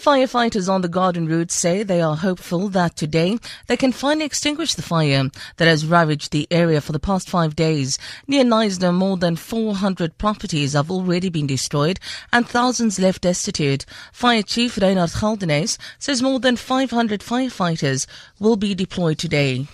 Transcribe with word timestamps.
Firefighters 0.00 0.66
on 0.66 0.80
the 0.80 0.88
Garden 0.88 1.26
Route 1.26 1.52
say 1.52 1.82
they 1.82 2.00
are 2.00 2.16
hopeful 2.16 2.70
that 2.70 2.96
today 2.96 3.36
they 3.66 3.76
can 3.76 3.92
finally 3.92 4.24
extinguish 4.24 4.72
the 4.72 4.80
fire 4.80 5.28
that 5.58 5.68
has 5.68 5.84
ravaged 5.84 6.32
the 6.32 6.48
area 6.50 6.80
for 6.80 6.92
the 6.92 6.98
past 6.98 7.28
five 7.28 7.54
days. 7.54 7.98
Near 8.26 8.44
Knysna, 8.44 8.94
more 8.94 9.18
than 9.18 9.36
400 9.36 10.16
properties 10.16 10.72
have 10.72 10.90
already 10.90 11.28
been 11.28 11.46
destroyed 11.46 12.00
and 12.32 12.48
thousands 12.48 12.98
left 12.98 13.20
destitute. 13.20 13.84
Fire 14.10 14.42
Chief 14.42 14.78
Reinhard 14.78 15.10
Geldenhuys 15.10 15.76
says 15.98 16.22
more 16.22 16.40
than 16.40 16.56
500 16.56 17.20
firefighters 17.20 18.06
will 18.38 18.56
be 18.56 18.74
deployed 18.74 19.18
today. 19.18 19.66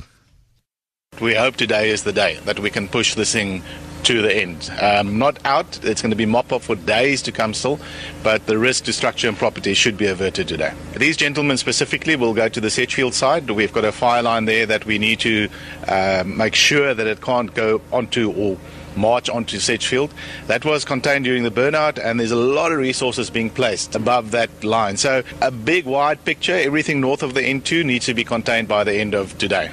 We 1.21 1.37
hope 1.37 1.55
today 1.55 1.91
is 1.91 2.03
the 2.03 2.13
day 2.13 2.41
that 2.47 2.59
we 2.59 2.71
can 2.71 2.89
push 2.89 3.15
this 3.15 3.33
thing 3.33 3.63
to 4.07 4.23
the 4.23 4.33
end. 4.33 4.71
Um, 4.81 5.19
not 5.19 5.39
out, 5.45 5.85
it's 5.85 6.01
going 6.01 6.11
to 6.11 6.17
be 6.17 6.27
mop 6.27 6.53
up 6.53 6.63
for 6.63 6.77
days 6.77 7.23
to 7.23 7.33
come 7.33 7.53
still, 7.53 7.81
but 8.23 8.47
the 8.47 8.57
risk 8.57 8.85
to 8.85 8.93
structure 8.93 9.29
and 9.29 9.37
property 9.37 9.75
should 9.75 9.99
be 9.99 10.07
averted 10.07 10.47
today. 10.47 10.73
These 10.97 11.17
gentlemen 11.17 11.57
specifically 11.57 12.15
will 12.15 12.33
go 12.33 12.49
to 12.49 12.61
the 12.61 12.71
Sedgefield 12.71 13.15
side. 13.15 13.51
We've 13.51 13.73
got 13.73 13.85
a 13.85 13.91
fire 13.91 14.23
line 14.23 14.45
there 14.45 14.65
that 14.67 14.87
we 14.87 14.99
need 14.99 15.19
to 15.21 15.49
uh, 15.89 16.23
make 16.25 16.55
sure 16.55 16.95
that 16.95 17.07
it 17.07 17.21
can't 17.21 17.53
go 17.53 17.81
onto 17.91 18.31
or 18.31 18.57
march 18.97 19.29
onto 19.29 19.59
Sedgefield. 19.59 20.15
That 20.47 20.65
was 20.65 20.85
contained 20.85 21.25
during 21.25 21.43
the 21.43 21.51
burnout, 21.51 21.99
and 22.03 22.21
there's 22.21 22.31
a 22.31 22.37
lot 22.37 22.71
of 22.71 22.79
resources 22.79 23.29
being 23.29 23.51
placed 23.51 23.97
above 23.97 24.31
that 24.31 24.63
line. 24.63 24.97
So, 24.97 25.25
a 25.43 25.51
big 25.51 25.85
wide 25.85 26.25
picture, 26.25 26.55
everything 26.55 27.01
north 27.01 27.25
of 27.25 27.35
the 27.35 27.41
N2 27.41 27.85
needs 27.85 28.07
to 28.07 28.15
be 28.15 28.23
contained 28.23 28.69
by 28.69 28.85
the 28.85 28.95
end 28.95 29.15
of 29.15 29.37
today. 29.37 29.71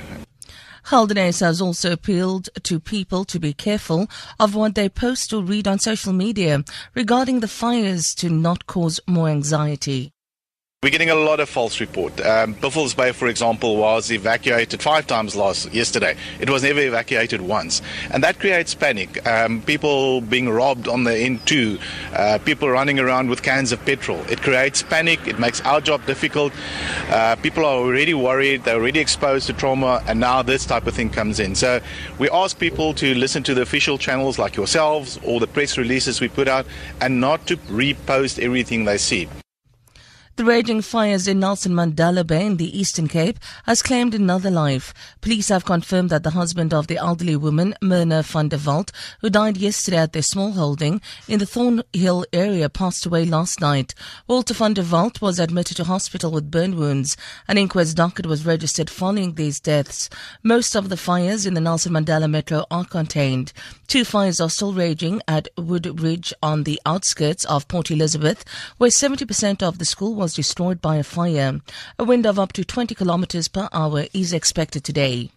Geldenhuys 0.85 1.39
has 1.41 1.61
also 1.61 1.91
appealed 1.91 2.49
to 2.63 2.79
people 2.79 3.25
to 3.25 3.39
be 3.39 3.53
careful 3.53 4.07
of 4.39 4.55
what 4.55 4.75
they 4.75 4.89
post 4.89 5.33
or 5.33 5.43
read 5.43 5.67
on 5.67 5.79
social 5.79 6.13
media 6.13 6.63
regarding 6.93 7.39
the 7.39 7.47
fires 7.47 8.13
to 8.15 8.29
not 8.29 8.67
cause 8.67 8.99
more 9.07 9.29
anxiety. 9.29 10.12
We're 10.83 10.89
getting 10.89 11.11
a 11.11 11.15
lot 11.15 11.39
of 11.39 11.47
false 11.47 11.79
report. 11.79 12.19
Um, 12.19 12.55
Buffalo's 12.55 12.93
Bay, 12.93 13.13
for 13.13 13.29
example, 13.29 13.77
was 13.77 14.11
evacuated 14.11 14.81
five 14.81 15.07
times 15.07 15.33
last 15.33 15.71
yesterday. 15.71 16.17
It 16.41 16.49
was 16.49 16.61
never 16.61 16.81
evacuated 16.81 17.39
once, 17.39 17.81
and 18.11 18.21
that 18.25 18.37
creates 18.37 18.75
panic. 18.75 19.25
Um, 19.25 19.61
people 19.61 20.19
being 20.19 20.49
robbed 20.49 20.89
on 20.89 21.05
the 21.05 21.11
N2, 21.11 21.79
uh, 22.11 22.39
people 22.39 22.67
running 22.67 22.99
around 22.99 23.29
with 23.29 23.43
cans 23.43 23.71
of 23.71 23.79
petrol. 23.85 24.19
It 24.29 24.41
creates 24.41 24.83
panic. 24.83 25.25
It 25.25 25.39
makes 25.39 25.61
our 25.61 25.79
job 25.79 26.05
difficult. 26.05 26.51
Uh, 27.07 27.37
people 27.37 27.63
are 27.63 27.77
already 27.77 28.13
worried. 28.13 28.65
They're 28.65 28.75
already 28.75 28.99
exposed 28.99 29.47
to 29.47 29.53
trauma, 29.53 30.03
and 30.05 30.19
now 30.19 30.41
this 30.41 30.65
type 30.65 30.85
of 30.85 30.93
thing 30.93 31.09
comes 31.09 31.39
in. 31.39 31.55
So 31.55 31.79
we 32.19 32.29
ask 32.29 32.59
people 32.59 32.93
to 32.95 33.15
listen 33.15 33.41
to 33.43 33.53
the 33.53 33.61
official 33.61 33.97
channels 33.97 34.37
like 34.37 34.57
yourselves 34.57 35.17
or 35.23 35.39
the 35.39 35.47
press 35.47 35.77
releases 35.77 36.19
we 36.19 36.27
put 36.27 36.49
out, 36.49 36.65
and 36.99 37.21
not 37.21 37.47
to 37.47 37.55
repost 37.55 38.37
everything 38.37 38.83
they 38.83 38.97
see. 38.97 39.29
The 40.35 40.45
raging 40.45 40.81
fires 40.81 41.27
in 41.27 41.39
Nelson 41.39 41.73
Mandela 41.73 42.25
Bay 42.25 42.43
in 42.43 42.57
the 42.57 42.79
Eastern 42.79 43.07
Cape 43.07 43.37
has 43.67 43.83
claimed 43.83 44.15
another 44.15 44.49
life. 44.49 44.91
Police 45.21 45.49
have 45.49 45.63
confirmed 45.63 46.09
that 46.09 46.23
the 46.23 46.31
husband 46.31 46.73
of 46.73 46.87
the 46.87 46.97
elderly 46.97 47.35
woman, 47.35 47.75
Myrna 47.83 48.23
van 48.23 48.47
der 48.47 48.57
Walt, 48.57 48.91
who 49.21 49.29
died 49.29 49.57
yesterday 49.57 49.97
at 49.97 50.13
their 50.13 50.23
small 50.23 50.53
holding 50.53 51.01
in 51.27 51.37
the 51.37 51.45
Thornhill 51.45 52.25
area, 52.33 52.67
passed 52.67 53.05
away 53.05 53.25
last 53.25 53.61
night. 53.61 53.93
Walter 54.25 54.55
van 54.55 54.73
der 54.73 54.81
Walt 54.81 55.21
was 55.21 55.37
admitted 55.37 55.77
to 55.77 55.83
hospital 55.83 56.31
with 56.31 56.49
burn 56.49 56.77
wounds. 56.77 57.15
An 57.47 57.59
inquest 57.59 57.95
docket 57.95 58.25
was 58.25 58.43
registered 58.43 58.89
following 58.89 59.35
these 59.35 59.59
deaths. 59.59 60.09
Most 60.41 60.75
of 60.75 60.89
the 60.89 60.97
fires 60.97 61.45
in 61.45 61.53
the 61.53 61.61
Nelson 61.61 61.93
Mandela 61.93 62.27
Metro 62.27 62.65
are 62.71 62.85
contained. 62.85 63.53
Two 63.85 64.03
fires 64.03 64.41
are 64.41 64.49
still 64.49 64.73
raging 64.73 65.21
at 65.27 65.47
Woodridge 65.59 66.33
on 66.41 66.63
the 66.63 66.81
outskirts 66.87 67.45
of 67.45 67.67
Port 67.67 67.91
Elizabeth, 67.91 68.43
where 68.79 68.89
70% 68.89 69.61
of 69.61 69.77
the 69.77 69.85
school 69.85 70.22
was 70.23 70.33
destroyed 70.33 70.79
by 70.79 70.95
a 70.95 71.03
fire. 71.03 71.59
A 71.99 72.05
wind 72.05 72.25
of 72.25 72.39
up 72.39 72.53
to 72.53 72.63
20 72.63 72.95
kilometers 72.95 73.49
per 73.49 73.67
hour 73.73 74.05
is 74.13 74.31
expected 74.31 74.85
today. 74.85 75.31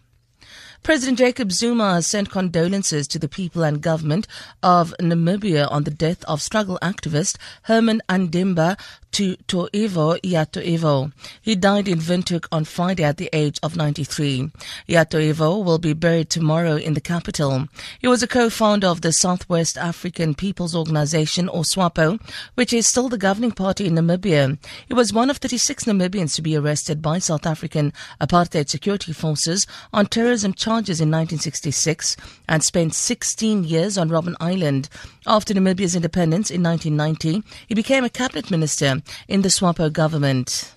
President 0.87 1.17
Jacob 1.17 1.51
Zuma 1.51 1.95
has 1.95 2.07
sent 2.07 2.31
condolences 2.31 3.09
to 3.09 3.19
the 3.19 3.27
people 3.27 3.61
and 3.61 3.81
government 3.81 4.25
of 4.63 4.93
Namibia 5.01 5.69
on 5.69 5.83
the 5.83 5.91
death 5.91 6.23
of 6.23 6.41
struggle 6.41 6.79
activist 6.81 7.35
Herman 7.63 8.01
Andimba 8.07 8.79
to 9.11 9.35
Toivo 9.47 10.17
ya 10.23 10.45
Toivo. 10.45 11.11
He 11.41 11.55
died 11.55 11.89
in 11.89 11.99
Windhoek 11.99 12.47
on 12.53 12.63
Friday 12.63 13.03
at 13.03 13.17
the 13.17 13.29
age 13.33 13.59
of 13.63 13.75
93. 13.75 14.49
ya 14.87 15.03
Toivo 15.03 15.61
will 15.63 15.77
be 15.77 15.91
buried 15.91 16.29
tomorrow 16.29 16.75
in 16.77 16.93
the 16.93 17.01
capital. 17.01 17.67
He 17.99 18.07
was 18.07 18.23
a 18.23 18.27
co-founder 18.27 18.87
of 18.87 19.01
the 19.01 19.11
Southwest 19.11 19.77
African 19.77 20.35
People's 20.35 20.75
Organization, 20.75 21.49
or 21.49 21.63
SWAPO, 21.63 22.19
which 22.55 22.71
is 22.71 22.87
still 22.87 23.09
the 23.09 23.17
governing 23.17 23.51
party 23.51 23.87
in 23.87 23.95
Namibia. 23.95 24.57
He 24.87 24.93
was 24.93 25.11
one 25.11 25.29
of 25.29 25.37
36 25.37 25.85
Namibians 25.85 26.35
to 26.35 26.41
be 26.41 26.55
arrested 26.55 27.01
by 27.01 27.19
South 27.19 27.45
African 27.45 27.91
apartheid 28.21 28.69
security 28.69 29.11
forces 29.13 29.65
on 29.91 30.05
terrorism 30.05 30.53
charges 30.53 30.76
in 30.77 31.09
1966 31.09 32.15
and 32.47 32.63
spent 32.63 32.93
16 32.93 33.63
years 33.63 33.97
on 33.97 34.09
Robben 34.09 34.35
Island. 34.39 34.89
After 35.25 35.53
Namibia's 35.53 35.95
independence 35.95 36.51
in 36.51 36.61
1990, 36.61 37.43
he 37.67 37.73
became 37.73 38.03
a 38.03 38.09
cabinet 38.09 38.51
minister 38.51 39.01
in 39.27 39.41
the 39.41 39.49
SWAPO 39.49 39.91
government. 39.91 40.75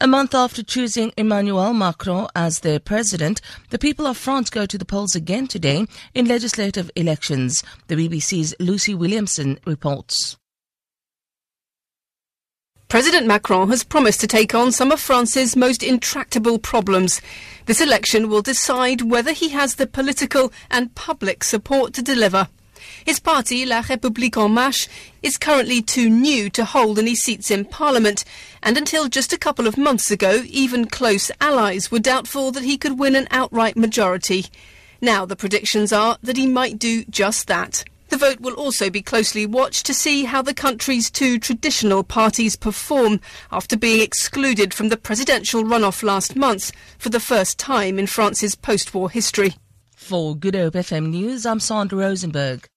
A 0.00 0.06
month 0.06 0.34
after 0.34 0.62
choosing 0.62 1.12
Emmanuel 1.16 1.72
Macron 1.72 2.28
as 2.34 2.60
their 2.60 2.80
president, 2.80 3.40
the 3.70 3.78
people 3.78 4.06
of 4.06 4.16
France 4.16 4.50
go 4.50 4.66
to 4.66 4.78
the 4.78 4.84
polls 4.84 5.14
again 5.14 5.46
today 5.46 5.86
in 6.14 6.26
legislative 6.26 6.90
elections. 6.96 7.62
The 7.86 7.96
BBC's 7.96 8.54
Lucy 8.58 8.94
Williamson 8.94 9.58
reports. 9.66 10.36
President 12.94 13.26
Macron 13.26 13.70
has 13.70 13.82
promised 13.82 14.20
to 14.20 14.28
take 14.28 14.54
on 14.54 14.70
some 14.70 14.92
of 14.92 15.00
France's 15.00 15.56
most 15.56 15.82
intractable 15.82 16.60
problems. 16.60 17.20
This 17.66 17.80
election 17.80 18.28
will 18.28 18.40
decide 18.40 19.02
whether 19.02 19.32
he 19.32 19.48
has 19.48 19.74
the 19.74 19.88
political 19.88 20.52
and 20.70 20.94
public 20.94 21.42
support 21.42 21.92
to 21.94 22.02
deliver. 22.02 22.46
His 23.04 23.18
party, 23.18 23.66
La 23.66 23.82
République 23.82 24.40
En 24.40 24.52
Marche, 24.52 24.88
is 25.24 25.36
currently 25.36 25.82
too 25.82 26.08
new 26.08 26.48
to 26.50 26.64
hold 26.64 27.00
any 27.00 27.16
seats 27.16 27.50
in 27.50 27.64
Parliament, 27.64 28.24
and 28.62 28.78
until 28.78 29.08
just 29.08 29.32
a 29.32 29.38
couple 29.38 29.66
of 29.66 29.76
months 29.76 30.12
ago, 30.12 30.44
even 30.46 30.86
close 30.86 31.32
allies 31.40 31.90
were 31.90 31.98
doubtful 31.98 32.52
that 32.52 32.62
he 32.62 32.78
could 32.78 32.96
win 32.96 33.16
an 33.16 33.26
outright 33.32 33.76
majority. 33.76 34.44
Now 35.00 35.26
the 35.26 35.34
predictions 35.34 35.92
are 35.92 36.16
that 36.22 36.36
he 36.36 36.46
might 36.46 36.78
do 36.78 37.04
just 37.06 37.48
that. 37.48 37.82
The 38.14 38.30
vote 38.30 38.40
will 38.40 38.54
also 38.54 38.90
be 38.90 39.02
closely 39.02 39.44
watched 39.44 39.86
to 39.86 39.92
see 39.92 40.22
how 40.22 40.40
the 40.40 40.54
country's 40.54 41.10
two 41.10 41.36
traditional 41.36 42.04
parties 42.04 42.54
perform 42.54 43.20
after 43.50 43.76
being 43.76 44.00
excluded 44.00 44.72
from 44.72 44.88
the 44.88 44.96
presidential 44.96 45.64
runoff 45.64 46.04
last 46.04 46.36
month 46.36 46.70
for 46.96 47.08
the 47.08 47.18
first 47.18 47.58
time 47.58 47.98
in 47.98 48.06
France's 48.06 48.54
post 48.54 48.94
war 48.94 49.10
history. 49.10 49.56
For 49.96 50.36
Good 50.36 50.54
Hope 50.54 50.74
FM 50.74 51.08
News, 51.08 51.44
I'm 51.44 51.58
Sandra 51.58 51.98
Rosenberg. 51.98 52.68